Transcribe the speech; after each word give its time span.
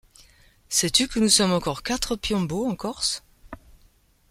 Sais-tu 0.67 1.07
que 1.07 1.19
nous 1.19 1.29
sommes 1.29 1.51
encore 1.53 1.83
quatre 1.83 2.15
Piombo 2.15 2.65
en 2.65 2.75
Corse? 2.75 3.21